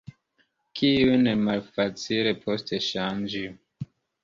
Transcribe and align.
Kiujn 0.79 1.29
malfacile 1.43 2.33
poste 2.47 2.83
ŝanĝi. 2.89 3.47